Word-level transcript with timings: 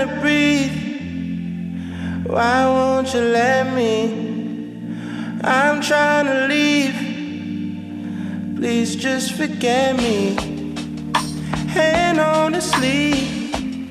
trying 0.00 0.08
to 0.08 0.20
breathe. 0.20 0.72
Why 2.26 2.66
won't 2.66 3.12
you 3.12 3.20
let 3.20 3.74
me? 3.74 5.38
I'm 5.42 5.80
trying 5.80 6.26
to 6.26 6.46
leave. 6.46 6.94
Please 8.56 8.96
just 8.96 9.32
forget 9.32 9.96
me. 9.96 10.36
Hand 11.68 12.20
on 12.20 12.52
the 12.52 12.60
sleeve. 12.60 13.90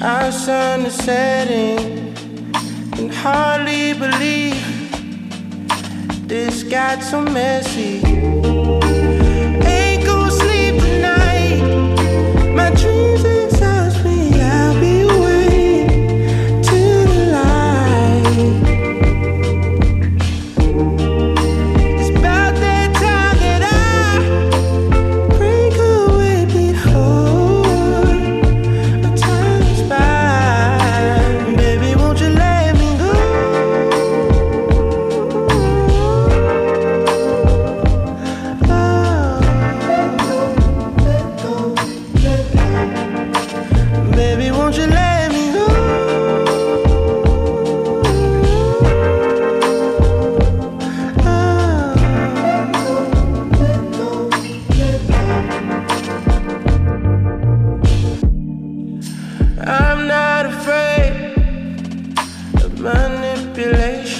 Our 0.00 0.32
sun 0.32 0.86
is 0.86 0.94
setting. 0.94 2.14
Can 2.92 3.08
hardly 3.10 3.92
believe 3.94 4.56
this 6.26 6.62
got 6.62 7.02
so 7.02 7.20
messy. 7.22 8.91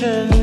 ocean. 0.03 0.42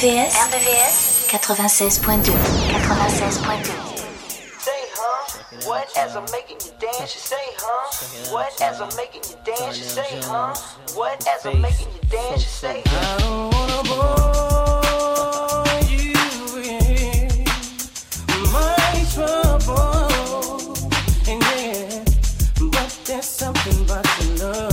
RVVS, 0.00 1.28
96.2 1.28 2.32
96.2 2.32 3.68
What 5.66 5.92
as 5.94 6.16
I'm 6.16 6.24
making 6.32 6.56
you 6.64 6.72
dance, 6.80 7.14
you 7.14 7.20
say, 7.20 7.36
huh? 7.58 8.32
What 8.32 8.58
as 8.62 8.80
I'm 8.80 8.88
making 8.96 9.24
you 9.28 9.36
dance, 9.44 9.76
you 9.76 9.84
say, 9.84 10.18
huh? 10.22 10.54
What 10.94 11.28
as 11.28 11.44
I'm 11.44 11.60
making 11.60 11.88
you 11.92 12.00
dance, 12.08 12.42
you 12.42 12.48
say, 12.48 12.82
huh? 12.86 13.50
something 23.22 23.84
about 23.84 24.06
your 24.22 24.36
love. 24.38 24.69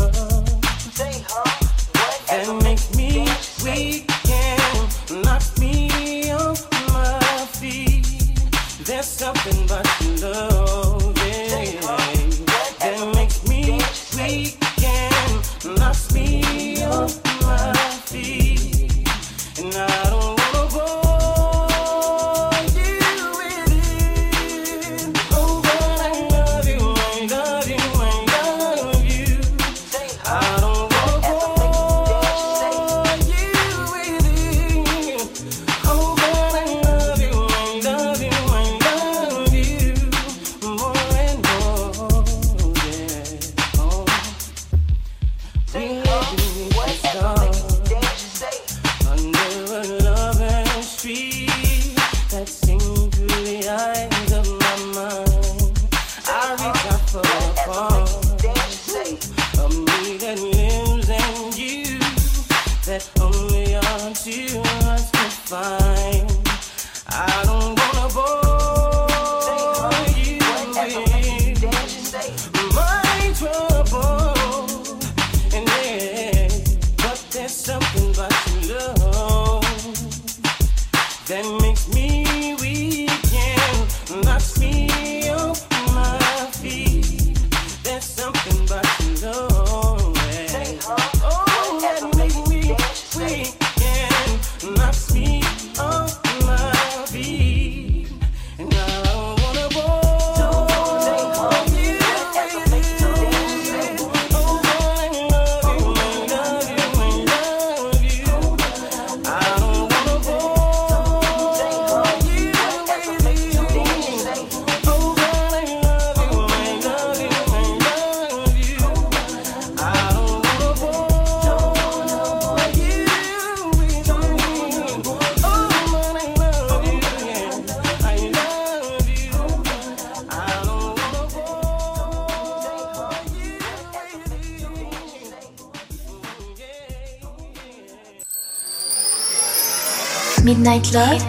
Night 140.78 140.94
Love, 140.94 141.24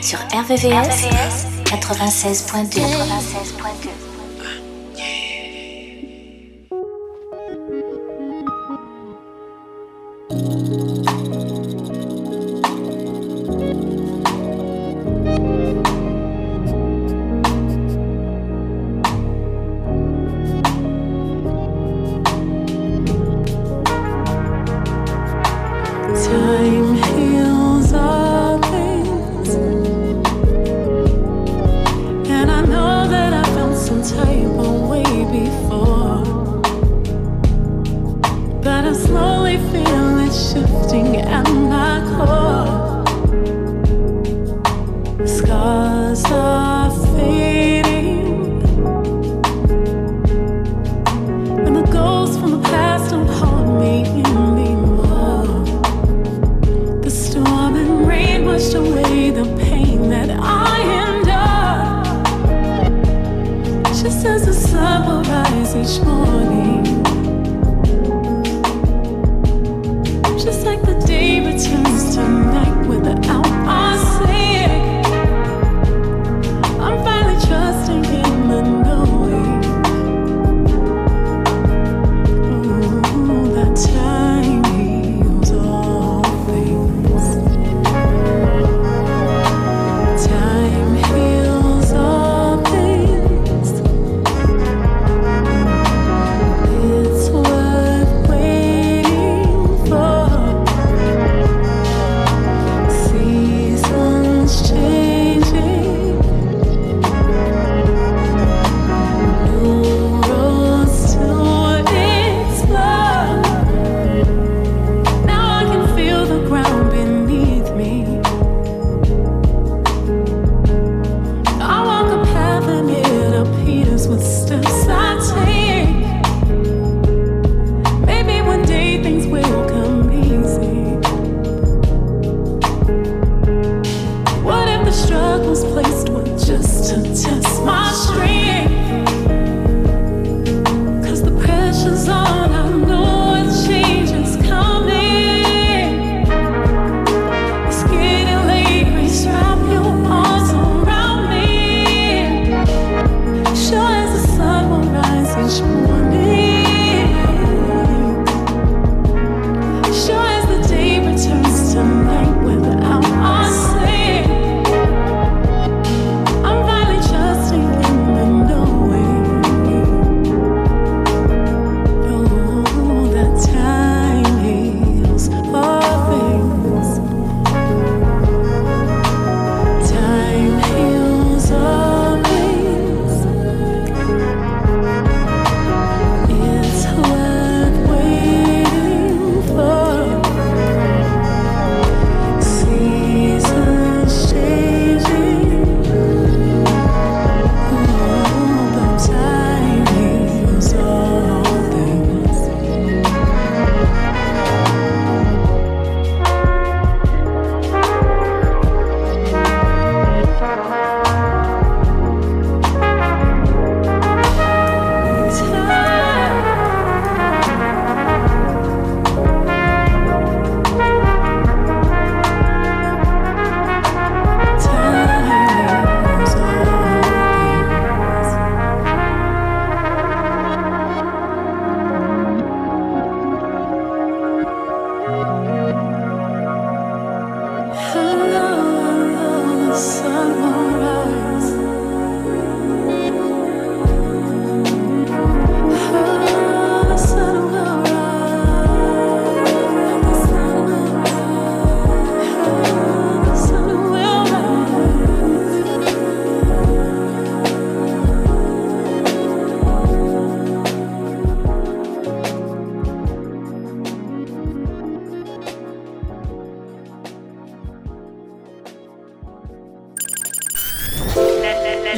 sur 0.00 0.18
RVVS, 0.32 1.06
96.2. 1.64 2.80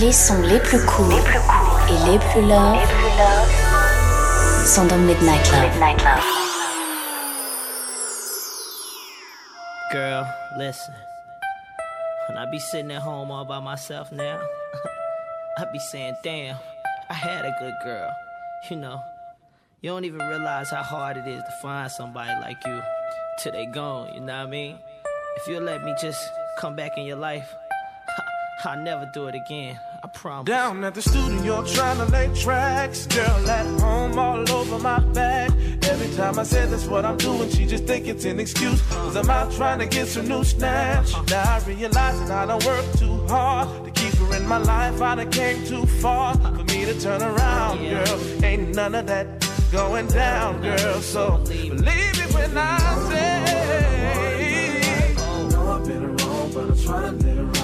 Les 0.00 0.12
sons 0.12 0.42
les 0.42 0.60
plus 0.60 0.84
courts 0.86 1.10
et 1.10 2.10
les 2.10 2.18
plus 2.18 2.42
love 2.42 2.78
sont 4.64 4.84
dans 4.84 4.98
Midnight 4.98 5.50
Love. 5.50 6.22
Girl, 9.90 10.24
listen. 10.56 10.94
When 12.28 12.38
I 12.38 12.48
be 12.48 12.60
sitting 12.60 12.92
at 12.92 13.02
home 13.02 13.32
all 13.32 13.44
by 13.44 13.58
myself 13.58 14.12
now, 14.12 14.38
I 15.58 15.64
be 15.72 15.80
saying, 15.80 16.14
damn, 16.22 16.56
I 17.10 17.14
had 17.14 17.44
a 17.44 17.56
good 17.58 17.74
girl. 17.82 18.12
You 18.70 18.76
know, 18.76 19.00
you 19.82 19.90
don't 19.90 20.04
even 20.04 20.20
realize 20.20 20.70
how 20.70 20.84
hard 20.84 21.16
it 21.16 21.26
is 21.26 21.42
to 21.42 21.52
find 21.60 21.90
somebody 21.90 22.30
like 22.40 22.64
you 22.64 22.80
till 23.40 23.50
they 23.52 23.66
gone, 23.66 24.14
you 24.14 24.20
know 24.20 24.38
what 24.38 24.46
I 24.46 24.50
mean? 24.50 24.78
If 25.38 25.48
you'll 25.48 25.64
let 25.64 25.82
me 25.82 25.92
just 26.00 26.20
come 26.58 26.76
back 26.76 26.96
in 26.96 27.04
your 27.04 27.16
life, 27.16 27.52
I'll 28.64 28.76
never 28.76 29.06
do 29.06 29.28
it 29.28 29.34
again. 29.36 29.78
I 30.02 30.08
promise. 30.08 30.46
Down 30.46 30.82
at 30.84 30.94
the 30.94 31.02
studio 31.02 31.64
trying 31.64 31.98
to 31.98 32.06
lay 32.06 32.28
tracks. 32.34 33.06
Girl 33.06 33.50
at 33.50 33.80
home 33.80 34.18
all 34.18 34.50
over 34.50 34.78
my 34.78 34.98
back. 34.98 35.50
Every 35.84 36.14
time 36.16 36.38
I 36.38 36.42
say 36.42 36.66
that's 36.66 36.86
what 36.86 37.04
I'm 37.04 37.16
doing, 37.18 37.48
she 37.50 37.66
just 37.66 37.84
think 37.84 38.06
it's 38.08 38.24
an 38.24 38.40
excuse. 38.40 38.80
Cause 38.82 39.16
I'm 39.16 39.30
out 39.30 39.52
trying 39.52 39.78
to 39.78 39.86
get 39.86 40.08
some 40.08 40.26
new 40.28 40.42
snatch. 40.42 41.12
Now 41.30 41.56
I 41.56 41.60
realize 41.66 42.20
that 42.20 42.30
I 42.30 42.46
don't 42.46 42.64
work 42.64 42.84
too 42.96 43.26
hard 43.28 43.84
to 43.84 43.90
keep 43.92 44.14
her 44.14 44.36
in 44.36 44.46
my 44.46 44.58
life. 44.58 45.00
I 45.00 45.14
done 45.14 45.30
came 45.30 45.64
too 45.64 45.86
far 45.86 46.34
for 46.34 46.64
me 46.64 46.84
to 46.84 47.00
turn 47.00 47.22
around, 47.22 47.78
girl. 47.88 48.44
Ain't 48.44 48.74
none 48.74 48.94
of 48.96 49.06
that 49.06 49.26
going 49.70 50.08
down, 50.08 50.60
girl. 50.62 51.00
So 51.00 51.38
believe 51.44 51.84
me 51.84 52.34
when 52.34 52.56
I 52.58 52.78
say. 53.08 53.44
I 55.16 55.48
know 55.48 55.72
I've 55.72 55.84
been 55.86 56.16
wrong, 56.16 56.52
but 56.52 56.64
I'm 56.70 56.76
trying 56.76 57.18
to 57.20 57.26
live 57.26 57.38
right. 57.38 57.54
Right. 57.54 57.57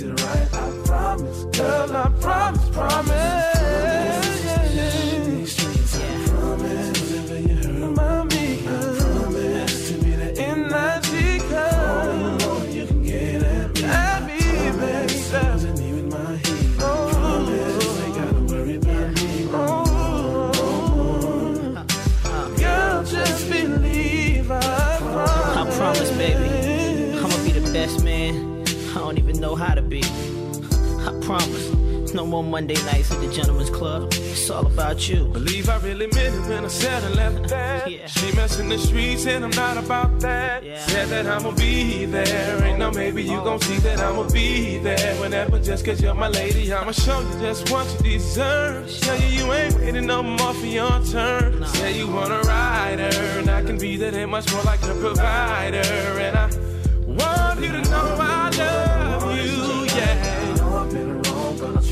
It 0.00 0.20
right, 0.20 0.54
I 0.54 0.82
promise. 0.84 1.44
Girl, 1.56 1.96
I 1.96 2.08
promise, 2.20 2.68
promise. 2.70 3.97
Promise. 31.28 32.14
No 32.14 32.24
more 32.24 32.42
Monday 32.42 32.82
nights 32.86 33.12
at 33.12 33.20
the 33.20 33.30
Gentleman's 33.30 33.68
Club. 33.68 34.08
It's 34.14 34.48
all 34.48 34.66
about 34.66 35.10
you. 35.10 35.26
Believe 35.26 35.68
I 35.68 35.76
really 35.80 36.06
meant 36.06 36.34
it 36.34 36.48
when 36.48 36.64
I 36.64 36.68
said 36.68 37.04
I 37.04 37.08
left 37.10 37.48
that. 37.50 37.90
Yeah. 37.92 38.06
She 38.06 38.34
messing 38.34 38.70
the 38.70 38.78
streets 38.78 39.26
and 39.26 39.44
I'm 39.44 39.50
not 39.50 39.76
about 39.76 40.20
that. 40.20 40.64
Yeah. 40.64 40.80
Said 40.86 41.08
that 41.10 41.26
I'ma 41.26 41.50
be 41.50 42.06
there. 42.06 42.64
Ain't 42.64 42.78
no 42.78 42.90
maybe 42.90 43.22
you 43.22 43.36
gon' 43.44 43.60
see 43.60 43.76
that 43.76 43.98
I'ma 43.98 44.26
be 44.30 44.78
there. 44.78 45.20
Whenever 45.20 45.58
just 45.58 45.84
cause 45.84 46.00
you're 46.00 46.14
my 46.14 46.28
lady, 46.28 46.72
I'ma 46.72 46.92
show 46.92 47.20
you 47.20 47.40
just 47.40 47.70
what 47.70 47.86
you 48.02 48.12
deserve. 48.12 48.90
Tell 49.00 49.20
you 49.20 49.28
you 49.28 49.52
ain't 49.52 49.74
waiting 49.74 50.06
no 50.06 50.22
more 50.22 50.54
for 50.54 50.64
your 50.64 50.98
turn. 51.12 51.62
Say 51.66 51.98
you 51.98 52.06
want 52.06 52.32
a 52.32 52.40
rider, 52.48 53.10
and 53.38 53.50
I 53.50 53.62
can 53.62 53.76
be 53.76 53.98
that 53.98 54.14
and 54.14 54.30
much 54.30 54.50
more 54.54 54.62
like 54.62 54.82
a 54.82 54.94
provider. 54.94 55.76
And 56.26 56.38
I 56.38 56.46
want 57.06 57.60
you 57.60 57.68
to 57.68 57.82
know 57.90 58.16
I 58.18 58.48
love 58.56 58.87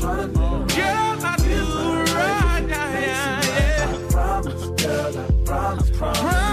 Girl, 0.07 0.25
I 0.39 1.35
do 1.43 2.13
right, 2.15 2.65
yeah. 2.69 4.07
Promise, 4.09 4.81
girl, 4.81 5.17
I 5.17 5.43
promise. 5.43 5.89
Promise 5.97 6.46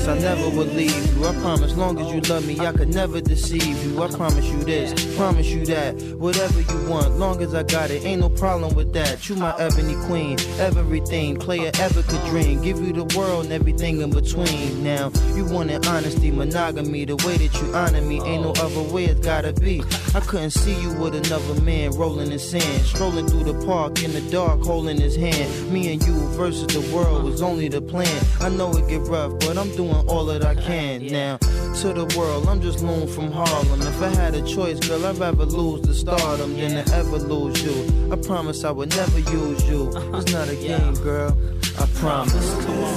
Promise 0.00 0.24
I 0.24 0.34
never 0.34 0.56
would 0.56 0.74
leave 0.74 1.16
you. 1.16 1.26
I 1.26 1.34
promise 1.34 1.76
long 1.76 1.98
as 2.00 2.10
you 2.10 2.22
love 2.22 2.46
me, 2.46 2.58
I 2.58 2.72
could 2.72 2.88
never 2.88 3.20
deceive 3.20 3.84
you. 3.84 4.02
I 4.02 4.08
promise 4.08 4.46
you 4.46 4.58
this, 4.60 5.16
promise 5.16 5.48
you 5.48 5.66
that. 5.66 5.94
Whatever 6.16 6.60
you 6.62 6.88
want, 6.88 7.18
long 7.18 7.42
as 7.42 7.54
I 7.54 7.64
got 7.64 7.90
it, 7.90 8.02
ain't 8.04 8.22
no 8.22 8.30
problem 8.30 8.74
with 8.74 8.94
that. 8.94 9.28
You 9.28 9.36
my 9.36 9.54
ebony 9.58 9.96
queen, 10.06 10.38
everything. 10.58 11.36
Player 11.36 11.70
ever 11.80 12.02
could 12.02 12.24
dream. 12.26 12.62
Give 12.62 12.80
you 12.80 12.94
the 12.94 13.04
world 13.16 13.44
and 13.44 13.52
everything 13.52 14.00
in 14.00 14.10
between. 14.10 14.82
Now, 14.82 15.12
you 15.34 15.44
wanted 15.44 15.86
honesty, 15.86 16.30
monogamy, 16.30 17.04
the 17.04 17.16
way 17.16 17.36
that 17.36 17.60
you 17.60 17.74
honor 17.74 18.00
me. 18.00 18.22
Ain't 18.22 18.42
no 18.42 18.52
other 18.52 18.82
way 18.82 19.04
it's 19.04 19.20
gotta 19.20 19.52
be. 19.52 19.82
I 20.14 20.20
couldn't 20.20 20.52
see 20.52 20.80
you 20.80 20.94
with 20.94 21.14
another 21.14 21.60
man 21.60 21.90
rolling 21.90 22.32
in 22.32 22.38
sand. 22.38 22.86
Strolling 22.86 23.28
through 23.28 23.44
the 23.44 23.66
park 23.66 24.02
in 24.02 24.12
the 24.12 24.22
dark, 24.30 24.62
holding 24.62 24.98
his 24.98 25.16
hand. 25.16 25.70
Me 25.70 25.92
and 25.92 26.02
you 26.06 26.14
versus 26.30 26.68
the 26.68 26.80
world 26.94 27.24
was 27.24 27.42
only 27.42 27.68
the 27.68 27.82
plan. 27.82 28.24
I 28.40 28.48
know 28.48 28.72
it 28.72 28.88
get 28.88 29.02
rough, 29.02 29.32
but 29.40 29.58
I'm 29.58 29.70
doing 29.76 29.89
all 30.08 30.24
that 30.26 30.44
I 30.44 30.54
can 30.54 31.06
now. 31.06 31.36
To 31.36 31.92
the 31.92 32.12
world, 32.18 32.48
I'm 32.48 32.60
just 32.60 32.82
Loon 32.82 33.06
from 33.06 33.30
Harlem. 33.30 33.80
If 33.82 34.02
I 34.02 34.08
had 34.08 34.34
a 34.34 34.42
choice, 34.42 34.78
girl, 34.80 35.06
I'd 35.06 35.18
rather 35.18 35.44
lose 35.44 35.82
the 35.82 35.94
stardom 35.94 36.56
than 36.56 36.84
to 36.84 36.94
ever 36.94 37.18
lose 37.18 37.62
you. 37.62 38.12
I 38.12 38.16
promise 38.16 38.64
I 38.64 38.70
would 38.70 38.90
never 38.96 39.18
use 39.18 39.62
you. 39.68 39.88
It's 40.14 40.32
not 40.32 40.48
a 40.48 40.52
uh-huh. 40.52 40.92
game, 40.92 40.94
girl. 41.02 41.36
I 41.78 41.86
promise. 42.00 42.64
Come 42.64 42.84
on, 42.84 42.94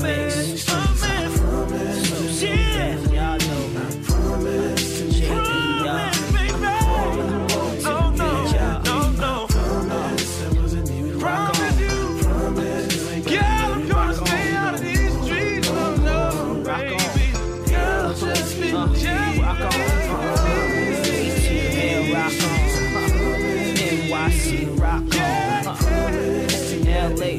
remix. 0.00 0.95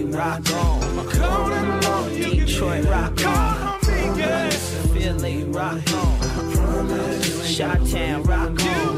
LA, 0.03 0.17
rock 0.17 0.51
on. 0.53 0.79
Detroit, 2.15 2.85
rock 2.85 3.25
on. 3.25 3.79
Philly, 4.93 5.43
rock 5.45 5.93
on. 5.93 7.43
Shot-Town, 7.43 8.23
rock 8.23 8.59
on. 8.59 8.96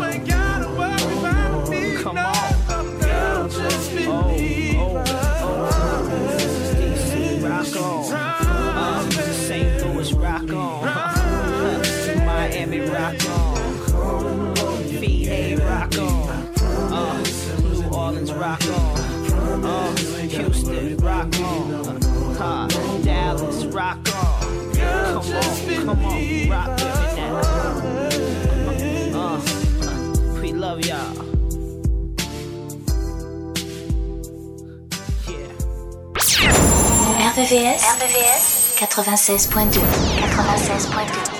RVVS, 37.39 37.84
RVVS 37.95 38.75
96.2 38.75 39.80
96.2 39.80 41.38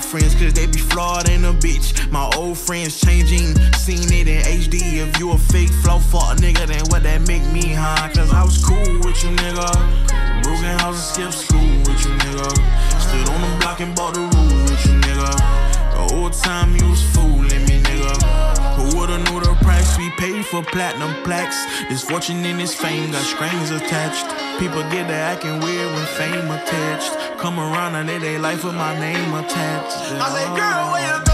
friends, 0.00 0.34
cause 0.34 0.52
they 0.54 0.66
be 0.66 0.78
flawed 0.78 1.28
in 1.28 1.44
a 1.44 1.52
bitch. 1.52 2.10
My 2.10 2.30
old 2.36 2.56
friends 2.56 3.00
changing, 3.00 3.54
seen 3.74 4.12
it 4.12 4.28
in 4.28 4.42
HD. 4.42 5.06
If 5.06 5.18
you 5.18 5.32
a 5.32 5.38
fake 5.38 5.70
flow 5.82 5.98
fuck 5.98 6.38
nigga, 6.38 6.66
then 6.66 6.82
what 6.88 7.02
that 7.02 7.26
make 7.26 7.44
me, 7.52 7.74
huh? 7.74 8.08
Cause 8.14 8.32
I 8.32 8.42
was 8.44 8.64
cool 8.64 8.78
with 8.78 9.22
you, 9.22 9.30
nigga. 9.30 9.68
Broken 10.42 10.78
house 10.80 11.16
and 11.18 11.32
skip 11.32 11.32
school 11.32 11.76
with 11.84 12.00
you, 12.06 12.14
nigga. 12.24 12.48
Stood 13.00 13.28
on 13.28 13.40
the 13.42 13.56
block 13.60 13.80
and 13.80 13.94
bought 13.94 14.14
the 14.14 14.20
roof 14.20 14.70
with 14.70 14.86
you, 14.86 14.94
nigga. 15.00 15.32
The 15.92 16.14
old 16.14 16.32
time 16.32 16.76
you 16.76 16.88
was 16.88 17.02
fooling 17.14 17.64
me, 17.66 17.82
nigga 17.82 18.61
shoulda 19.20 19.46
the 19.46 19.54
price 19.56 19.98
we 19.98 20.10
pay 20.10 20.42
for 20.42 20.62
platinum 20.62 21.12
plaques. 21.24 21.58
This 21.88 22.02
fortune 22.02 22.44
and 22.44 22.58
this 22.58 22.74
fame 22.74 23.12
got 23.12 23.22
strings 23.22 23.70
attached. 23.70 24.26
People 24.58 24.82
get 24.90 25.08
to 25.08 25.14
acting 25.14 25.60
weird 25.60 25.92
when 25.92 26.06
fame 26.18 26.50
attached. 26.50 27.12
Come 27.38 27.58
around 27.58 27.94
and 27.94 28.08
they 28.08 28.18
they 28.18 28.38
life 28.38 28.64
with 28.64 28.74
my 28.74 28.98
name 28.98 29.34
attached. 29.34 29.96
I 29.96 30.28
said, 30.34 30.56
girl, 30.56 30.92
where 30.92 31.18
you 31.18 31.31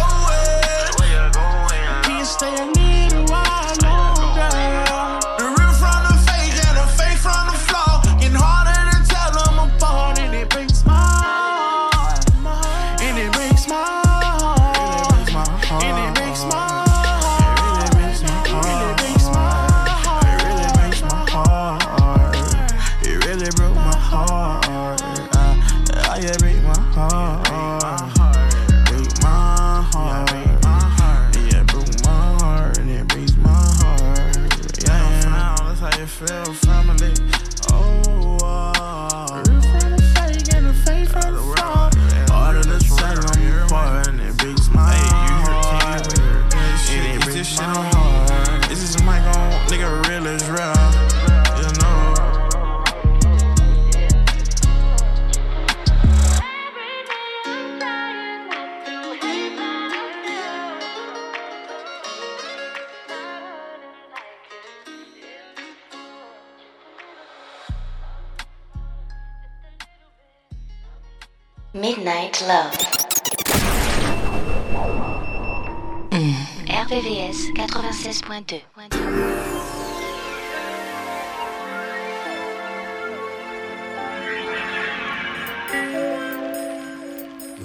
Love. 72.47 72.73
Mm. 76.11 76.35
RVVS 76.69 77.51
96.2. 77.57 78.63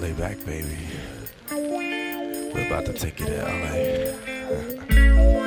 Lay 0.00 0.12
back, 0.14 0.44
baby. 0.44 0.76
We're 2.52 2.66
about 2.66 2.86
to 2.86 2.92
take 2.92 3.20
you 3.20 3.26
to 3.26 3.42
LA. 3.42 5.40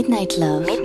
Midnight 0.00 0.38
Love, 0.38 0.79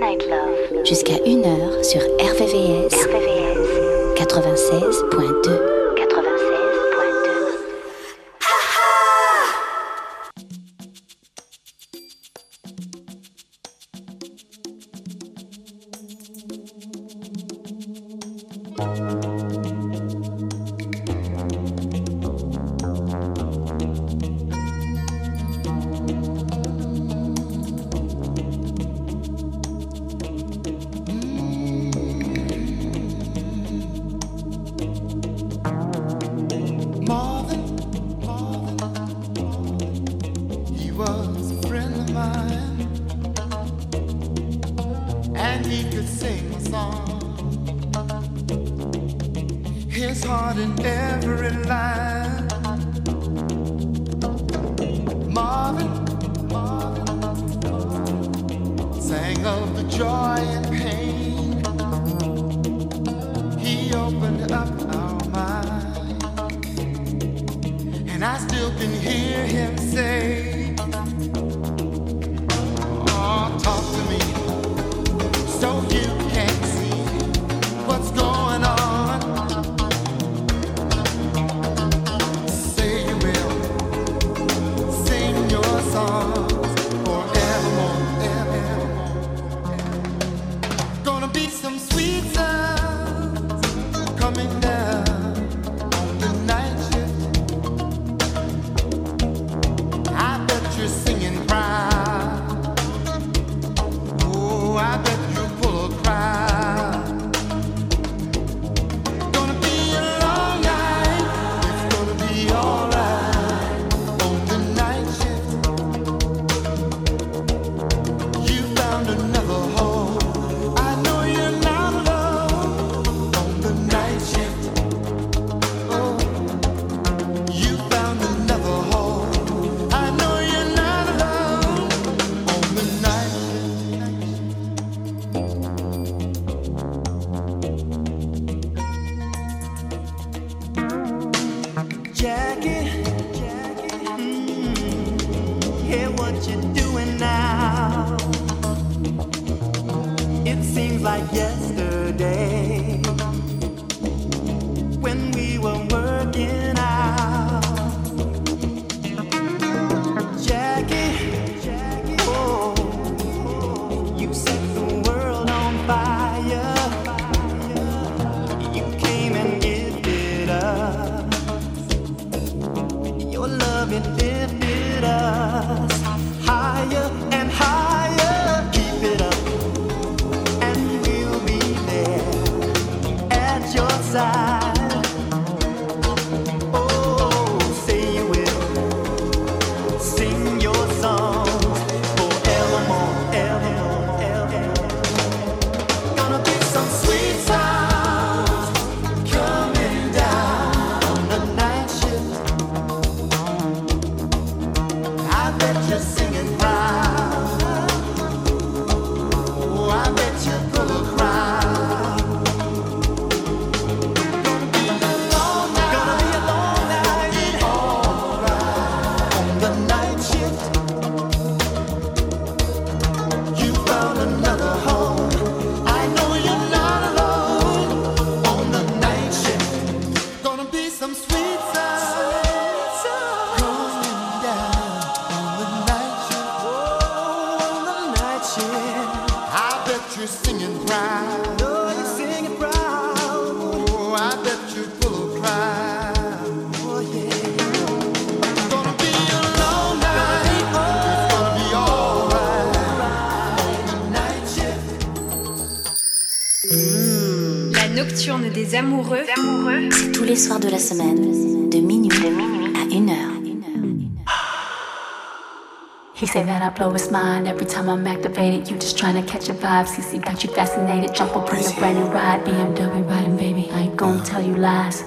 blow 266.76 266.92
his 266.92 267.10
mind 267.10 267.48
every 267.48 267.66
time 267.66 267.88
I'm 267.88 268.06
activated. 268.06 268.70
You 268.70 268.76
just 268.78 268.98
trying 268.98 269.20
to 269.20 269.30
catch 269.30 269.48
a 269.48 269.54
vibe. 269.54 269.86
CC 269.86 270.22
got 270.22 270.44
you 270.44 270.50
fascinated. 270.50 271.14
Jump 271.14 271.34
up 271.36 271.52
on 271.52 271.62
your 271.62 271.72
brand 271.74 271.98
new 271.98 272.06
ride. 272.06 272.44
BMW 272.44 273.08
riding, 273.08 273.36
baby. 273.36 273.70
I 273.72 273.80
ain't 273.82 273.96
gonna 273.96 274.24
tell 274.24 274.44
you 274.44 274.56
lies. 274.56 275.02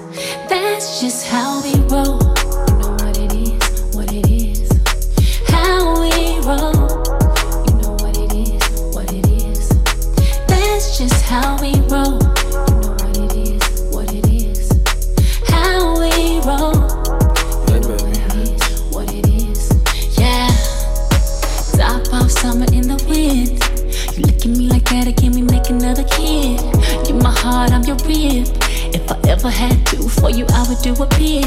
That's 0.48 1.00
just 1.00 1.26
how 1.26 1.62
we 1.62 1.74
roll. 1.88 2.49
Heart, 27.50 27.72
I'm 27.72 27.82
your 27.84 27.96
rib. 28.06 28.46
If 28.94 29.10
I 29.10 29.18
ever 29.28 29.50
had 29.50 29.84
to 29.86 30.08
for 30.08 30.30
you, 30.30 30.46
I 30.52 30.66
would 30.68 30.78
do 30.82 30.92
a 31.02 31.06
bid. 31.18 31.44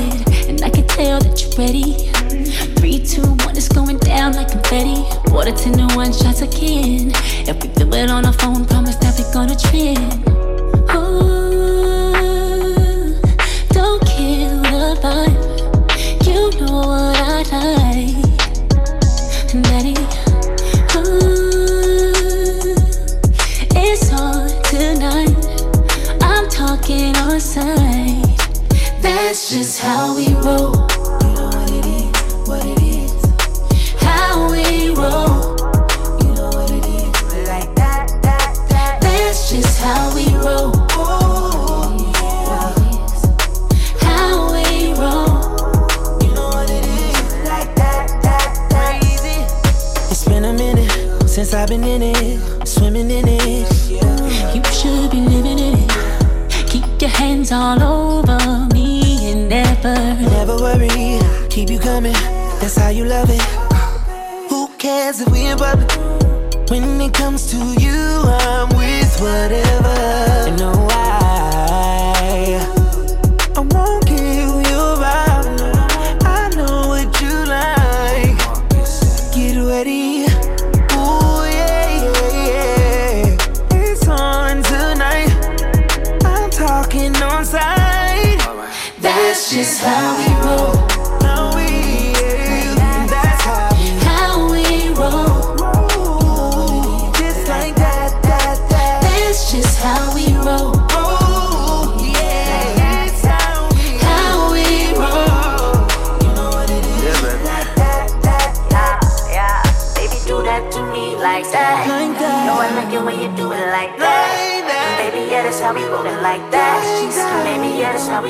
And 0.49 0.61
I 0.61 0.69
can 0.69 0.85
tell 0.87 1.19
that 1.19 1.41
you're 1.41 1.55
ready. 1.57 2.09
Three, 2.77 2.99
two, 2.99 3.27
one, 3.45 3.55
it's 3.55 3.67
going 3.69 3.97
down 3.99 4.33
like 4.33 4.49
confetti. 4.51 5.01
Water 5.31 5.51
ten 5.51 5.73
to 5.79 5.87
one 5.95 6.11
shots 6.11 6.41
again. 6.41 7.11
If 7.47 7.63
we 7.63 7.69
feel 7.69 7.93
it 7.93 8.09
on 8.09 8.25
our 8.25 8.33
phone, 8.33 8.65
promise 8.65 8.97
that 8.97 9.17
we're 9.17 9.33
gonna 9.33 9.55
trend. 9.55 10.13
Ooh, 10.95 12.13
don't 13.69 14.01
kill 14.05 14.61
the 14.61 14.95
vibe. 15.01 15.37
You 16.27 16.39
know 16.59 16.81
what 16.87 17.53
I 17.53 17.63
like. 17.77 18.22
That's 62.73 62.85
how 62.85 62.89
you 62.89 63.05
love 63.05 63.29
it. 63.29 63.41
Who 64.49 64.67
cares 64.79 65.21
if 65.21 65.29
we 65.29 65.45
in 65.45 65.59
public? 65.59 65.91
When 66.71 66.99
it 66.99 67.13
comes 67.13 67.51
to 67.51 67.57
you, 67.79 67.93
I'm 67.93 68.69
with 68.69 69.21
whatever. 69.21 70.49
You 70.49 70.57
know 70.57 70.92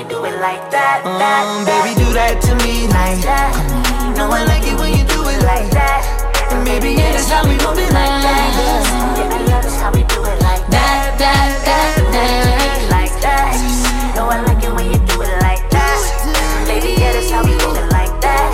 we 0.03 0.09
do 0.09 0.25
it 0.25 0.39
like 0.39 0.69
that. 0.71 1.03
that, 1.03 1.47
Um, 1.47 1.63
that. 1.63 1.83
baby, 1.85 1.95
do 1.95 2.11
that 2.13 2.41
to 2.43 2.53
me 2.65 2.87
like 2.91 3.21
that. 3.23 3.55
Know 4.17 4.27
I 4.27 4.43
like 4.43 4.65
it 4.67 4.75
when 4.75 4.91
you 4.91 5.03
do 5.07 5.21
it 5.31 5.39
like 5.47 5.69
that. 5.71 6.03
And 6.51 6.65
baby, 6.65 6.99
yeah, 6.99 7.11
that's 7.15 7.29
how 7.29 7.43
we 7.47 7.55
do 7.55 7.71
it 7.71 7.91
like 7.93 8.15
that. 8.25 8.51
Yeah, 9.15 9.61
that's 9.63 9.79
how 9.79 9.91
we 9.95 10.03
do 10.03 10.19
it 10.27 10.39
like 10.43 10.65
that. 10.75 11.15
That, 11.15 11.55
that, 11.63 11.95
that, 12.11 12.91
Like 12.91 13.15
that. 13.23 13.55
Know 14.15 14.27
I 14.27 14.41
like 14.43 14.63
it 14.63 14.73
when 14.75 14.91
you 14.91 14.99
do 15.07 15.21
it 15.23 15.35
like 15.39 15.63
that. 15.71 15.99
Baby, 16.67 16.99
yeah, 16.99 17.13
that's 17.15 17.31
how 17.31 17.43
we 17.45 17.53
it 17.55 17.87
like 17.95 18.15
that. 18.19 18.51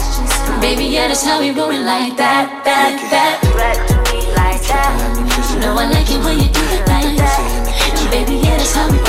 Baby, 0.61 0.85
yeah, 0.85 1.07
that's 1.07 1.23
how 1.23 1.39
we 1.39 1.49
it 1.49 1.81
like 1.81 2.13
that. 2.17 2.45
That, 2.61 2.93
that. 3.09 3.41
Do 3.41 3.49
that 3.57 3.77
to 3.89 3.95
me 4.13 4.21
like 4.37 4.61
that. 4.69 4.93
Know 5.61 5.73
I 5.81 5.89
like 5.89 6.09
it 6.13 6.21
when 6.21 6.37
you 6.37 6.49
do 6.53 6.61
it 6.77 6.85
like 6.85 7.17
that. 7.17 7.41
Baby, 8.13 8.37
yeah, 8.37 8.57
that's 8.57 8.75
how 8.75 8.85
we 8.91 9.08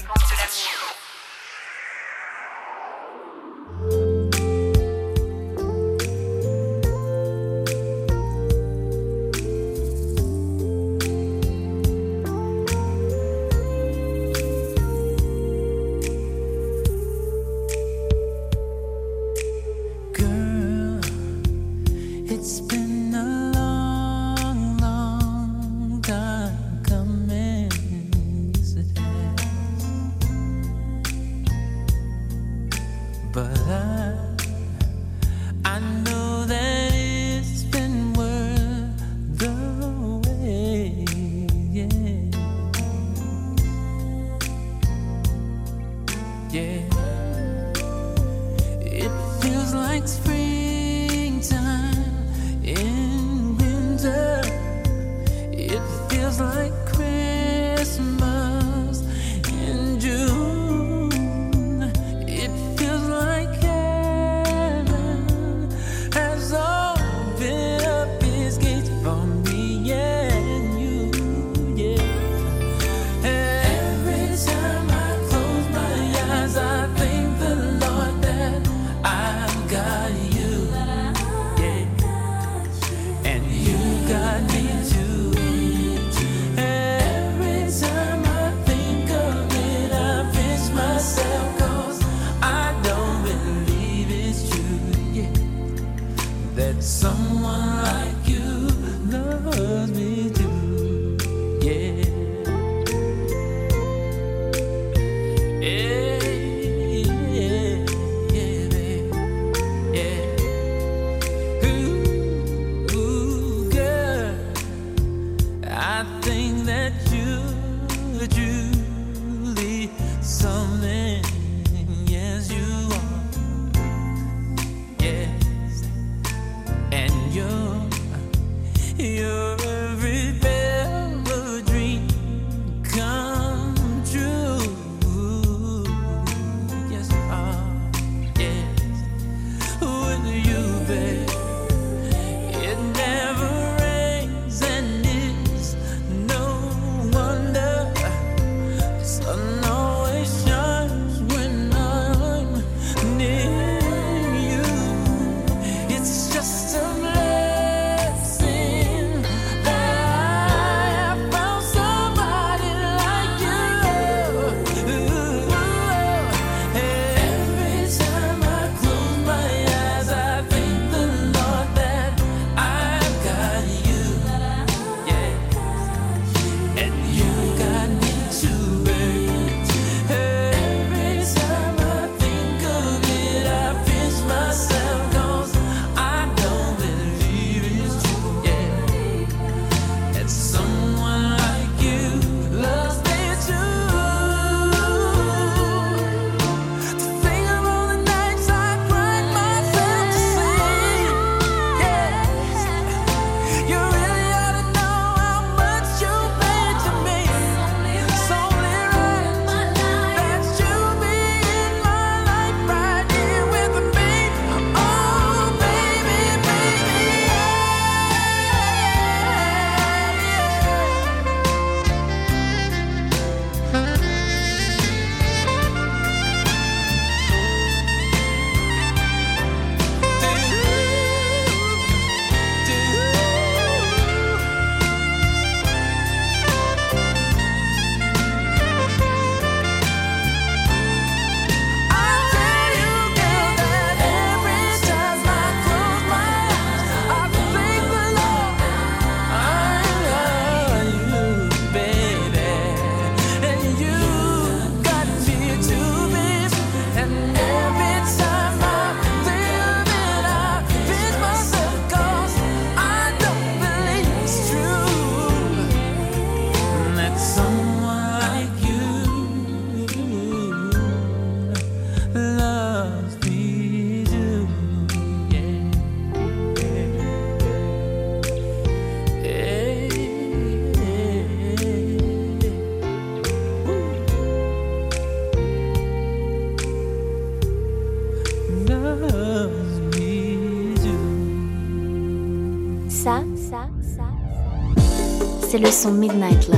Le 295.61 295.71
son 295.71 295.91
Midnight 295.91 296.47
Love. 296.47 296.57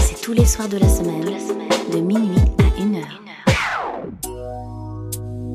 C'est 0.00 0.20
tous 0.20 0.32
les 0.32 0.46
soirs 0.46 0.68
de 0.68 0.78
la 0.78 0.88
semaine, 0.88 1.24
de 1.92 1.98
minuit 1.98 2.38
à 2.60 2.80
1 2.80 2.94
heure. 2.94 3.20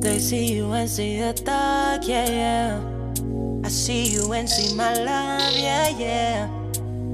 They 0.01 0.19
see 0.19 0.53
you 0.55 0.71
and 0.73 0.87
see 0.87 1.21
a 1.21 1.33
thug, 1.33 2.03
yeah, 2.05 2.29
yeah. 2.29 2.79
I 3.65 3.69
see 3.69 4.13
you 4.13 4.33
and 4.33 4.47
see 4.47 4.75
my 4.75 4.93
love, 4.93 5.55
yeah, 5.55 5.89
yeah. 5.97 6.47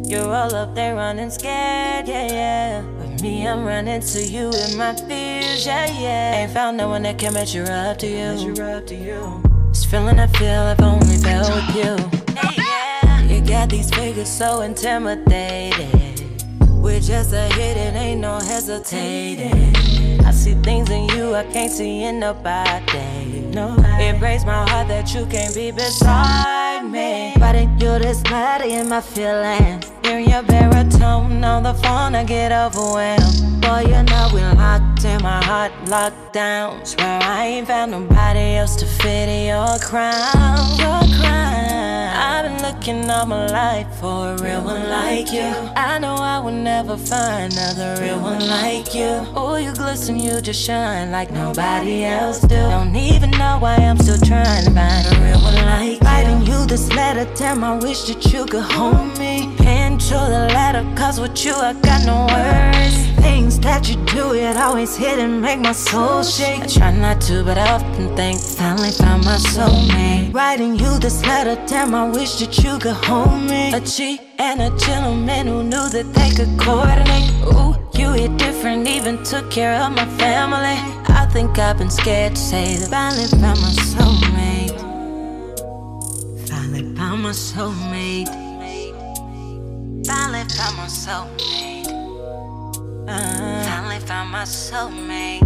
You're 0.07 0.33
all 0.33 0.53
up 0.55 0.73
there 0.75 0.95
running 0.95 1.29
scared, 1.29 2.07
yeah, 2.07 2.27
yeah. 2.27 2.81
With 2.99 3.21
me, 3.21 3.47
I'm 3.47 3.65
running 3.65 4.01
to 4.01 4.21
you 4.23 4.49
in 4.49 4.77
my 4.77 4.93
fears, 4.95 5.65
yeah, 5.65 5.85
yeah. 5.99 6.43
Ain't 6.43 6.53
found 6.53 6.77
no 6.77 6.89
one 6.89 7.03
that 7.03 7.17
can 7.19 7.33
measure 7.33 7.65
up 7.69 7.97
to 7.99 8.07
you. 8.07 8.17
Measure 8.17 8.77
up 8.77 8.87
to 8.87 8.95
you. 8.95 9.41
This 9.69 9.85
feeling 9.85 10.19
I 10.19 10.27
feel 10.27 10.61
I've 10.61 10.81
only 10.81 11.17
felt 11.17 11.49
with 11.53 11.75
you. 11.75 12.14
Got 13.55 13.69
these 13.69 13.89
figures 13.89 14.29
so 14.29 14.61
intimidated. 14.61 16.21
We're 16.83 16.99
just 16.99 17.31
a 17.31 17.47
hit, 17.53 17.77
it 17.77 17.95
ain't 17.95 18.19
no 18.19 18.37
hesitating. 18.37 19.73
I 20.25 20.31
see 20.31 20.55
things 20.55 20.89
in 20.89 21.07
you 21.15 21.33
I 21.33 21.45
can't 21.45 21.71
see 21.71 22.03
in 22.03 22.19
nobody. 22.19 23.39
nobody. 23.53 24.03
It 24.03 24.19
breaks 24.19 24.43
my 24.43 24.69
heart 24.69 24.89
that 24.89 25.15
you 25.15 25.25
can't 25.27 25.55
be 25.55 25.71
beside 25.71 26.83
me. 26.83 27.33
Writing 27.39 27.71
you 27.79 27.97
this 27.97 28.21
letter 28.29 28.65
in 28.65 28.89
my 28.89 28.99
feelings. 28.99 29.89
Hearing 30.03 30.29
your 30.29 30.43
baritone 30.43 31.41
on 31.43 31.63
the 31.63 31.75
phone, 31.75 32.13
I 32.13 32.25
get 32.25 32.51
overwhelmed. 32.51 33.61
Boy, 33.61 33.85
you 33.87 34.03
know 34.03 34.29
we 34.33 34.41
locked 34.59 35.05
in 35.05 35.23
my 35.23 35.41
heart, 35.41 35.71
locked 35.87 36.33
down. 36.33 36.85
Swear 36.85 37.19
I 37.23 37.45
ain't 37.45 37.67
found 37.67 37.91
nobody 37.91 38.57
else 38.57 38.75
to 38.75 38.85
fit 38.85 39.29
your 39.47 39.79
crown. 39.79 40.77
Your 40.77 41.19
crown. 41.21 41.74
I've 42.25 42.43
been 42.43 42.59
looking 42.63 43.09
all 43.11 43.27
my 43.27 43.45
life 43.45 43.87
for 43.99 44.31
a 44.31 44.37
real 44.41 44.63
one 44.63 44.89
like 44.89 45.31
you. 45.31 45.53
I 45.75 45.99
know 45.99 46.15
I 46.15 46.39
will 46.39 46.59
never 46.71 46.97
find 46.97 47.53
another 47.53 48.01
real 48.01 48.19
one 48.19 48.47
like 48.47 48.95
you. 48.95 49.11
Oh, 49.35 49.57
you 49.57 49.71
glisten, 49.75 50.19
you 50.19 50.41
just 50.41 50.59
shine 50.59 51.11
like 51.11 51.29
nobody 51.29 52.03
else 52.03 52.39
do. 52.41 52.55
Don't 52.55 52.95
even 52.95 53.29
know 53.29 53.57
why 53.59 53.75
I'm 53.75 53.99
still 53.99 54.17
trying 54.17 54.65
to 54.65 54.71
find 54.71 55.05
a 55.05 55.21
real 55.23 55.39
one 55.39 55.53
like 55.53 56.01
you. 56.01 56.07
Writing 56.07 56.41
you 56.47 56.65
this 56.65 56.91
letter, 56.93 57.27
damn, 57.35 57.63
I 57.63 57.75
wish 57.77 58.01
that 58.07 58.25
you 58.33 58.45
could 58.47 58.63
hold 58.63 59.19
me. 59.19 59.34
Pen 59.95 60.07
to 60.09 60.13
the 60.13 60.49
letter, 60.53 60.83
cause 60.97 61.21
with 61.21 61.45
you 61.45 61.53
I 61.53 61.71
got 61.73 62.05
no 62.05 62.27
words. 62.27 62.95
Things 63.21 63.57
that 63.61 63.87
you 63.87 63.95
do, 64.05 64.33
it 64.33 64.57
always 64.57 64.97
hit 64.97 65.19
and 65.19 65.41
make 65.41 65.59
my 65.59 65.71
soul 65.71 66.21
shake. 66.21 66.63
I 66.63 66.67
try 66.67 66.91
not 66.91 67.21
to, 67.21 67.43
but 67.45 67.57
I 67.57 67.71
often 67.71 68.13
think, 68.15 68.41
finally 68.41 68.91
found 68.91 69.23
my 69.23 69.37
soulmate. 69.37 70.33
Writing 70.33 70.75
you 70.75 70.99
this 70.99 71.25
letter, 71.25 71.55
damn, 71.67 71.95
I 71.95 72.09
wish 72.09 72.39
that 72.39 72.57
you 72.61 72.77
could 72.77 72.97
hold 73.05 73.41
me. 73.43 73.73
A 73.73 73.79
G 73.79 74.19
and 74.37 74.61
a 74.61 74.77
gentleman 74.77 75.47
who 75.47 75.63
knew 75.63 75.87
that 75.89 76.13
they 76.13 76.29
could 76.31 76.59
coordinate. 76.59 77.31
Ooh, 77.53 77.75
you 77.97 78.11
hit 78.11 78.35
different, 78.37 78.87
even 78.87 79.23
took 79.23 79.49
care 79.49 79.75
of 79.75 79.93
my 79.93 80.05
family. 80.17 80.77
I 81.07 81.25
think 81.31 81.57
I've 81.57 81.77
been 81.77 81.89
scared 81.89 82.35
to 82.35 82.41
say 82.41 82.75
that 82.75 82.89
finally 82.89 83.27
found 83.27 83.61
my 83.61 83.71
soulmate. 83.93 84.75
Finally 86.49 86.95
found 86.95 87.23
my 87.23 87.29
soulmate. 87.29 88.44
Finally 90.45 90.57
found 90.57 90.77
my 90.77 90.85
soulmate. 90.85 91.87
Uh, 93.07 93.63
finally 93.63 93.99
found 93.99 94.31
my 94.31 94.43
soulmate. 94.43 95.41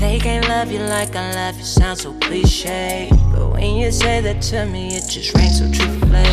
They 0.00 0.18
can't 0.18 0.48
love 0.48 0.72
you 0.72 0.80
like 0.80 1.14
I 1.14 1.34
love 1.34 1.56
you, 1.56 1.64
sounds 1.64 2.02
so 2.02 2.12
cliche. 2.14 3.08
But 3.32 3.52
when 3.52 3.76
you 3.76 3.92
say 3.92 4.20
that 4.20 4.42
to 4.42 4.66
me, 4.66 4.96
it 4.96 5.08
just 5.08 5.34
rings 5.34 5.58
so 5.58 5.70
truthfully. 5.70 6.24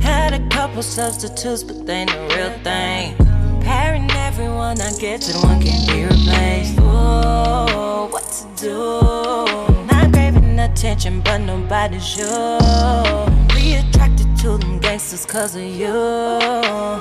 Had 0.00 0.34
a 0.34 0.48
couple 0.48 0.82
substitutes, 0.82 1.64
but 1.64 1.84
they 1.86 2.02
ain't 2.02 2.10
the 2.10 2.36
real 2.36 2.52
thing. 2.62 3.16
Comparing 3.16 4.10
everyone 4.12 4.80
I 4.80 4.92
get 4.98 5.22
to 5.22 5.32
the 5.32 5.38
one 5.46 5.60
can't 5.60 5.88
be 5.88 6.04
replaced. 6.04 6.78
Ooh, 6.78 8.10
what 8.12 8.24
to 8.24 8.46
do? 8.56 9.86
Not 9.86 10.12
craving 10.12 10.58
attention, 10.60 11.20
but 11.22 11.38
nobody's 11.38 12.16
you. 12.16 13.49
We 13.60 13.74
attracted 13.74 14.34
to 14.38 14.56
them 14.56 14.78
gangsters 14.78 15.26
cause 15.26 15.54
of 15.54 15.62
you. 15.62 15.92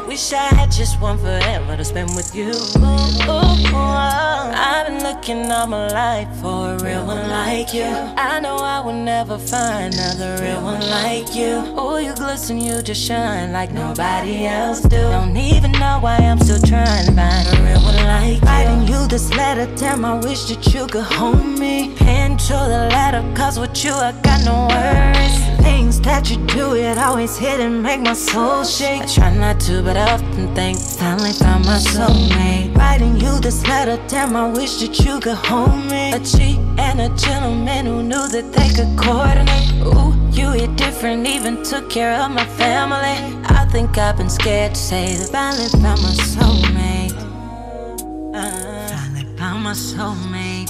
Wish 0.08 0.34
I 0.34 0.48
had 0.58 0.70
just 0.70 1.00
one 1.00 1.18
forever 1.18 1.78
to 1.78 1.86
spend 1.86 2.14
with 2.14 2.36
you. 2.36 2.52
Ooh, 2.52 3.74
I've 3.74 4.88
been 4.88 5.02
looking 5.02 5.50
all 5.50 5.68
my 5.68 5.88
life 5.88 6.28
for 6.42 6.74
a 6.74 6.84
real 6.84 7.06
one 7.06 7.30
like 7.30 7.74
you. 7.74 7.86
I 7.86 8.42
know 8.42 8.58
I 8.58 8.82
will 8.82 8.92
never 8.92 9.38
find 9.38 9.94
another 9.94 10.44
real 10.44 10.62
one 10.62 10.82
like 10.82 11.34
you. 11.34 11.64
Oh, 11.78 11.96
you 11.98 12.14
glisten, 12.16 12.58
you 12.60 12.82
just 12.82 13.02
shine 13.08 13.54
like 13.54 13.72
nobody 13.72 14.46
else 14.46 14.82
do. 14.82 14.98
Don't 14.98 15.38
even 15.38 15.72
know 15.72 16.00
why 16.02 16.18
I'm 16.18 16.40
still 16.40 16.60
trying 16.60 17.06
to 17.06 17.14
find 17.14 17.48
a 17.48 17.64
real 17.64 17.82
one 17.82 17.96
like 17.96 18.42
you. 18.42 18.48
Writing 18.48 18.86
you 18.86 19.08
this 19.08 19.34
letter, 19.34 19.74
damn, 19.78 20.04
I 20.04 20.16
wish 20.16 20.50
that 20.50 20.74
you 20.74 20.88
could 20.88 21.06
hold 21.06 21.58
me. 21.58 21.96
Pen 21.96 22.36
to 22.36 22.54
the 22.54 22.90
letter, 22.92 23.24
cause 23.34 23.58
with 23.58 23.86
you 23.86 23.94
I 23.94 24.12
got 24.24 24.44
no 24.44 24.68
words. 24.68 25.49
Things 25.70 26.02
that 26.02 26.32
you 26.32 26.38
do, 26.48 26.74
it 26.76 26.98
always 26.98 27.38
hit 27.38 27.60
and 27.60 27.84
make 27.84 28.02
my 28.02 28.14
soul 28.14 28.64
shake. 28.64 29.04
I 29.04 29.06
try 29.06 29.36
not 29.36 29.60
to, 29.62 29.84
but 29.84 29.96
I 29.96 30.14
often 30.16 30.54
think, 30.56 30.80
finally 30.80 31.32
found 31.32 31.66
my 31.66 31.78
soulmate. 31.78 32.76
Writing 32.76 33.16
you 33.18 33.40
this 33.40 33.62
letter, 33.68 33.98
damn, 34.08 34.36
I 34.36 34.50
wish 34.50 34.80
that 34.82 35.00
you 35.06 35.20
could 35.20 35.38
hold 35.38 35.78
me. 35.86 36.12
A 36.14 36.20
A 36.20 36.20
G 36.20 36.60
and 36.78 37.00
a 37.00 37.10
gentleman 37.16 37.86
who 37.86 38.04
knew 38.04 38.28
that 38.36 38.52
they 38.52 38.70
could 38.70 38.98
coordinate. 38.98 39.70
Ooh, 39.86 40.14
you 40.32 40.52
hit 40.52 40.76
different, 40.76 41.28
even 41.28 41.64
took 41.64 41.90
care 41.90 42.14
of 42.14 42.32
my 42.32 42.46
family. 42.46 43.18
I 43.46 43.66
think 43.72 43.98
I've 43.98 44.18
been 44.18 44.30
scared 44.30 44.74
to 44.76 44.80
say 44.80 45.16
that 45.16 45.30
finally 45.30 45.70
found 45.70 46.02
my 46.02 46.14
soulmate. 46.34 47.16
Uh, 48.36 48.88
finally 48.90 49.38
found 49.38 49.64
my 49.64 49.74
soulmate. 49.74 50.70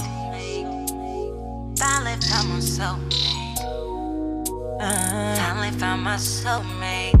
Finally 1.78 2.16
found 2.28 2.48
my 2.50 2.60
soulmate. 2.60 3.49
Finally 4.80 5.72
found 5.72 6.02
my 6.02 6.16
soulmate. 6.16 7.20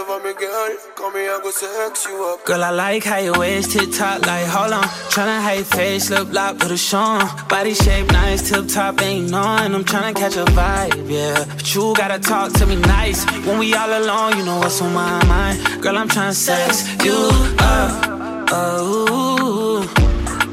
over 0.00 0.18
me, 0.24 0.32
girl. 0.34 0.50
I 0.50 1.40
go 1.42 1.50
sex 1.50 2.06
you 2.06 2.24
up. 2.24 2.44
Girl, 2.46 2.64
I 2.64 2.70
like 2.70 3.04
how 3.04 3.18
your 3.18 3.38
waist 3.38 3.72
top, 3.96 4.24
like, 4.26 4.46
hold 4.46 4.72
on. 4.72 4.84
Tryna 5.12 5.42
hide 5.42 5.66
face, 5.66 6.10
lip 6.10 6.32
lock, 6.32 6.58
put 6.58 6.70
a 6.70 6.76
show 6.76 6.98
on. 6.98 7.48
Body 7.48 7.74
shape 7.74 8.10
nice, 8.12 8.48
tip 8.48 8.68
top, 8.68 9.00
ain't 9.02 9.30
knowing. 9.30 9.74
I'm 9.74 9.84
tryna 9.84 10.14
catch 10.14 10.36
a 10.36 10.44
vibe, 10.44 11.10
yeah. 11.10 11.44
But 11.44 11.74
you 11.74 11.94
gotta 11.94 12.18
talk 12.18 12.52
to 12.54 12.66
me 12.66 12.76
nice. 12.76 13.24
When 13.46 13.58
we 13.58 13.74
all 13.74 13.90
alone, 13.90 14.38
you 14.38 14.44
know 14.44 14.58
what's 14.58 14.80
on 14.80 14.92
my 14.94 15.24
mind. 15.26 15.82
Girl, 15.82 15.96
I'm 15.98 16.08
tryna 16.08 16.34
sex 16.34 16.88
you 17.04 17.18
up. 17.58 18.06
Oh, 18.52 19.86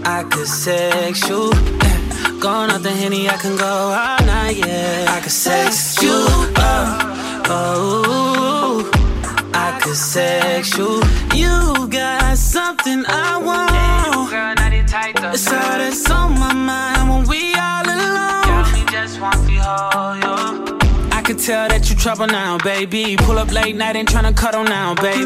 I 0.06 0.24
could 0.24 0.48
sex 0.48 1.28
you. 1.30 1.52
Going 2.40 2.70
off 2.72 2.84
the 2.84 2.92
henny, 2.92 3.30
I 3.30 3.38
can 3.38 3.56
go 3.58 3.66
all 3.66 4.26
night, 4.26 4.58
yeah. 4.58 5.06
I 5.10 5.22
could 5.22 5.32
sex 5.32 6.02
you 6.02 6.28
up. 6.56 7.02
Oh, 7.50 8.47
I 9.60 9.80
could 9.82 9.96
sex 9.96 10.78
you. 10.78 11.02
You 11.34 11.88
got 11.88 12.38
something 12.38 13.04
I 13.08 13.38
want. 13.38 13.78
It's 15.34 15.48
all 15.48 15.78
that's 15.82 16.10
on 16.12 16.40
my 16.40 16.54
mind 16.54 17.10
when 17.10 17.24
we 17.28 17.54
all 17.56 17.86
alone. 17.86 18.86
just 18.92 19.20
want 19.20 19.36
to 19.48 19.62
hold 19.62 20.08
trouble 22.08 22.28
now, 22.28 22.58
baby. 22.60 23.18
Pull 23.18 23.38
up 23.38 23.52
late 23.52 23.76
night 23.76 23.96
and 23.96 24.08
tryna 24.08 24.34
on 24.56 24.66
now, 24.66 24.96
baby. 24.96 25.26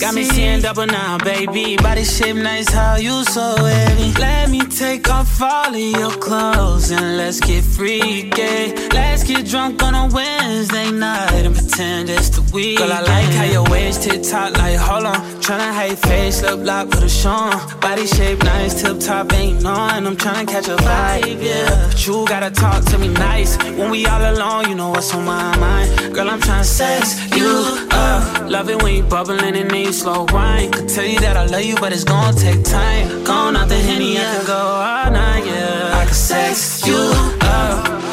Got 0.00 0.14
me 0.14 0.24
seeing 0.24 0.60
double 0.62 0.86
now, 0.86 1.18
baby. 1.18 1.76
Body 1.76 2.04
shape 2.04 2.36
nice, 2.36 2.72
how 2.72 2.96
you 2.96 3.22
so 3.24 3.56
heavy. 3.56 4.12
Let 4.18 4.48
me 4.48 4.60
take 4.60 5.10
off 5.10 5.42
all 5.42 5.74
of 5.74 5.76
your 5.76 6.12
clothes 6.12 6.90
and 6.90 7.18
let's 7.18 7.40
get 7.40 7.62
freaky. 7.62 8.74
Let's 8.88 9.22
get 9.24 9.44
drunk 9.46 9.82
on 9.82 9.94
a 9.94 10.06
Wednesday 10.52 10.90
night 10.90 11.46
and 11.46 11.54
pretend 11.54 12.10
it's 12.10 12.28
the 12.28 12.42
week. 12.52 12.76
Girl, 12.76 12.92
I 12.92 13.00
like 13.00 13.32
how 13.32 13.44
your 13.44 13.64
waist 13.70 14.02
tip 14.02 14.22
top, 14.22 14.52
like 14.58 14.76
hold 14.76 15.06
on. 15.06 15.16
Tryna 15.40 15.72
hide 15.72 15.98
face, 15.98 16.42
lip 16.42 16.60
lock, 16.62 16.90
put 16.90 17.02
a 17.02 17.08
show. 17.08 17.50
Body 17.80 18.06
shape 18.06 18.44
nice, 18.44 18.82
tip 18.82 19.00
top 19.00 19.32
ain't 19.32 19.64
on. 19.64 20.06
I'm 20.06 20.14
tryna 20.14 20.46
catch 20.46 20.68
a 20.68 20.76
vibe, 20.76 21.42
yeah. 21.42 21.88
But 21.88 22.06
you 22.06 22.26
gotta 22.26 22.50
talk 22.50 22.84
to 22.90 22.98
me 22.98 23.08
nice. 23.08 23.56
When 23.78 23.90
we 23.90 24.04
all 24.04 24.20
alone, 24.20 24.68
you 24.68 24.74
know 24.74 24.90
what's 24.90 25.14
on 25.14 25.24
my 25.24 25.56
mind. 25.56 26.14
Girl, 26.14 26.28
I'm 26.28 26.40
tryna 26.40 26.64
sex 26.64 27.16
you 27.34 27.50
up. 27.90 28.50
Love 28.50 28.68
it 28.68 28.82
when 28.82 28.94
you 28.96 29.02
bubbling 29.04 29.56
and 29.56 29.70
then 29.70 29.86
you 29.86 29.92
slow 29.92 30.26
wine. 30.32 30.70
Could 30.70 30.88
tell 30.90 31.06
you 31.06 31.18
that 31.20 31.38
I 31.38 31.46
love 31.46 31.64
you, 31.64 31.76
but 31.76 31.92
it's 31.94 32.04
gonna 32.04 32.36
take 32.36 32.62
time. 32.62 33.24
Gone 33.24 33.56
out 33.56 33.68
the 33.70 33.78
henny, 33.78 34.18
I 34.18 34.22
can 34.22 34.46
go 34.46 34.62
all 34.86 35.10
night, 35.10 35.46
yeah. 35.46 35.98
I 36.00 36.04
can 36.04 36.14
sex 36.14 36.86
you 36.86 36.98
up. 37.40 38.11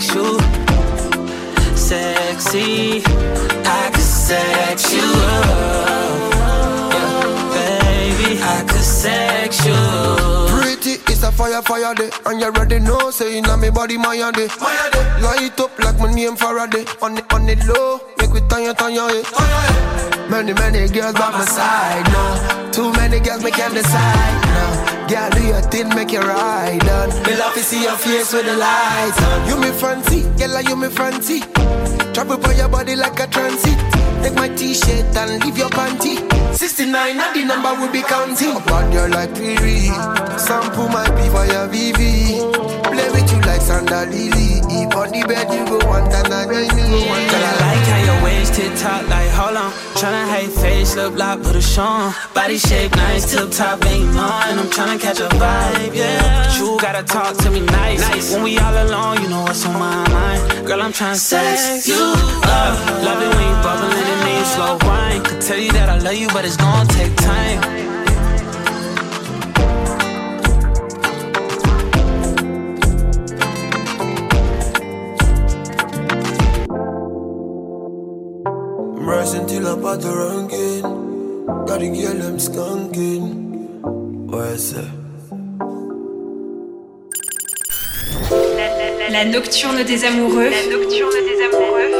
Sex 0.00 0.14
you. 0.14 0.38
Sexy, 1.76 3.02
I 3.64 3.90
could 3.92 4.02
sex 4.02 4.92
you 4.92 5.02
up. 5.02 6.34
Yeah, 6.94 7.14
baby, 7.54 8.40
I 8.42 8.64
could 8.66 8.80
sex 8.80 9.64
you. 9.64 9.74
Pretty, 10.50 11.00
it's 11.12 11.22
a 11.22 11.30
fire, 11.30 11.62
fire 11.62 11.94
day. 11.94 12.10
And 12.26 12.40
you 12.40 12.46
already 12.46 12.80
know, 12.80 13.10
saying 13.10 13.46
on 13.46 13.60
me 13.60 13.70
body, 13.70 13.96
my 13.96 14.16
day. 14.32 14.48
Light 15.20 15.60
up 15.60 15.78
like 15.78 15.98
my 15.98 16.12
name 16.12 16.36
Faraday. 16.36 16.84
On 17.02 17.16
it, 17.16 17.32
on 17.32 17.48
it 17.48 17.64
low, 17.66 18.00
make 18.18 18.32
we 18.32 18.40
turn 18.48 18.62
you, 18.62 18.74
turn 18.74 18.94
your 18.94 19.08
head. 19.10 19.26
Many, 20.28 20.54
many 20.54 20.88
girls 20.88 21.14
by 21.14 21.30
my 21.30 21.44
side 21.44 22.06
now. 22.06 22.70
Too 22.72 22.92
many 22.92 23.20
girls, 23.20 23.44
me 23.44 23.50
can't 23.50 23.74
decide 23.74 24.42
now. 24.42 24.43
Girl, 25.08 25.30
do 25.30 25.42
your 25.46 25.60
thing, 25.62 25.88
make 25.90 26.12
you 26.12 26.20
ride 26.20 26.88
on. 26.88 27.08
Me 27.24 27.36
love 27.36 27.54
to 27.54 27.62
see 27.62 27.82
your 27.82 27.96
face 27.96 28.32
with 28.32 28.46
the 28.46 28.56
lights 28.56 29.22
on. 29.22 29.48
You 29.48 29.56
me 29.58 29.70
fancy, 29.70 30.22
girl, 30.38 30.60
you 30.62 30.76
me 30.76 30.88
fancy. 30.88 31.40
Travel 32.14 32.38
by 32.38 32.52
your 32.52 32.68
body 32.68 32.96
like 32.96 33.18
a 33.20 33.26
transit. 33.26 33.78
Take 34.22 34.34
my 34.34 34.48
t-shirt 34.48 35.16
and 35.16 35.44
leave 35.44 35.58
your 35.58 35.68
panty. 35.68 36.16
69 36.54 37.20
and 37.20 37.36
the 37.36 37.44
number 37.44 37.74
will 37.74 37.92
be 37.92 38.02
counting. 38.02 38.56
Upon 38.56 38.92
you 38.92 39.06
like 39.08 39.30
Riri. 39.34 39.90
Sample 40.38 40.88
my 40.88 41.04
be 41.10 41.28
for 41.28 41.44
your 41.44 41.68
VV. 41.68 42.83
Play 42.94 43.10
with 43.10 43.32
you 43.32 43.40
like 43.42 43.60
Sandra 43.60 44.06
Lily. 44.06 44.62
If 44.70 44.94
on 44.94 45.10
the 45.10 45.26
bed 45.26 45.50
you 45.50 45.66
go 45.66 45.82
one 45.86 46.06
time 46.10 46.30
and 46.30 46.46
join 46.46 46.90
me. 46.94 47.02
Girl, 47.26 47.42
I 47.42 47.54
like 47.58 47.86
how 47.90 48.00
your 48.06 48.22
waist 48.22 48.54
tip 48.54 48.72
top, 48.78 49.02
like 49.08 49.30
hold 49.30 49.56
on. 49.56 49.72
Tryna 49.98 50.30
hate 50.30 50.52
face, 50.52 50.94
lip 50.94 51.18
lock, 51.18 51.42
put 51.42 51.56
a 51.56 51.62
show 51.62 51.82
on. 51.82 52.14
Body 52.34 52.56
shape 52.56 52.94
nice, 52.94 53.34
tip 53.34 53.50
top 53.50 53.84
ain't 53.86 54.16
on. 54.16 54.58
I'm 54.58 54.70
tryna 54.70 55.00
catch 55.00 55.18
a 55.18 55.28
vibe, 55.28 55.94
yeah. 55.94 56.46
But 56.46 56.58
you 56.58 56.78
gotta 56.80 57.02
talk 57.02 57.36
to 57.38 57.50
me 57.50 57.60
nice. 57.66 58.00
nice. 58.00 58.32
When 58.32 58.44
we 58.44 58.58
all 58.58 58.76
alone, 58.86 59.22
you 59.22 59.28
know 59.28 59.42
what's 59.42 59.66
on 59.66 59.74
my 59.74 60.08
mind. 60.10 60.66
Girl, 60.66 60.80
I'm 60.80 60.92
tryna 60.92 61.16
sex 61.16 61.88
you 61.88 61.98
up. 61.98 62.78
Love 63.02 63.20
it 63.22 63.30
when 63.34 63.44
you 63.50 63.56
bubbling 63.66 64.06
and 64.14 64.22
then 64.22 64.44
slow 64.54 64.78
wine. 64.86 65.24
Could 65.24 65.40
tell 65.40 65.58
you 65.58 65.72
that 65.72 65.88
I 65.88 65.98
love 65.98 66.14
you, 66.14 66.28
but 66.28 66.44
it's 66.44 66.56
gonna 66.56 66.88
take 66.90 67.16
time. 67.16 67.83
La 89.10 89.24
nocturne 89.24 89.82
des 89.84 90.04
amoureux. 90.04 90.50
La 90.50 90.66
nocturne 90.70 91.12
des 91.12 91.42
amoureux. 91.44 91.90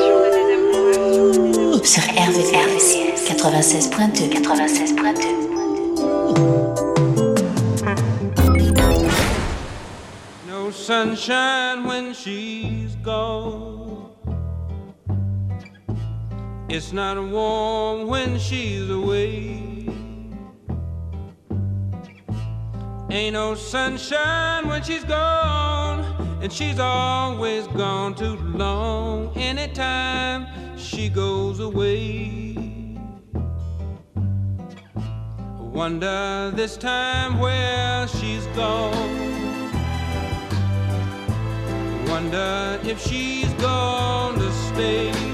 Sur 1.82 2.02
RVRVCS 2.02 3.24
96.2 3.28 4.28
96.2 4.42 5.44
No 10.46 10.70
sunshine 10.70 11.84
when 11.86 12.12
she's 12.12 12.94
gone. 13.02 13.73
It's 16.66 16.92
not 16.92 17.22
warm 17.22 18.06
when 18.06 18.38
she's 18.38 18.88
away. 18.88 19.86
Ain't 23.10 23.34
no 23.34 23.54
sunshine 23.54 24.66
when 24.66 24.82
she's 24.82 25.04
gone, 25.04 26.00
and 26.42 26.50
she's 26.50 26.78
always 26.78 27.66
gone 27.68 28.14
too 28.14 28.36
long. 28.36 29.36
Anytime 29.36 30.46
she 30.78 31.10
goes 31.10 31.60
away, 31.60 32.56
wonder 35.60 36.50
this 36.56 36.78
time 36.78 37.38
where 37.38 38.08
she's 38.08 38.46
gone. 38.56 39.24
Wonder 42.08 42.80
if 42.84 43.00
she's 43.06 43.52
gonna 43.54 44.50
stay. 44.72 45.33